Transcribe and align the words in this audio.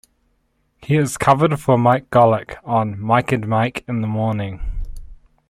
He 0.81 0.95
has 0.95 1.15
covered 1.15 1.59
for 1.59 1.77
Mike 1.77 2.09
Golic 2.09 2.55
on 2.63 2.99
"Mike 2.99 3.31
and 3.31 3.47
Mike 3.47 3.83
in 3.87 4.01
the 4.01 4.07
Morning". 4.07 4.59